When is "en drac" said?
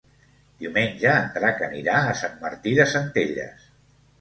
1.17-1.61